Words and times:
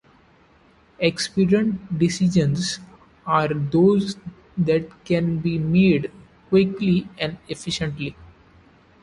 Expedient 0.97 1.99
decisions 1.99 2.79
are 3.23 3.49
those 3.49 4.15
that 4.57 4.87
can 5.05 5.37
be 5.37 5.59
made 5.59 6.09
quickly 6.49 7.07
and 7.19 7.37
efficiently. 7.47 8.15